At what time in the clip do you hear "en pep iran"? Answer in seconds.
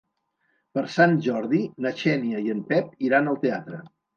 2.57-3.31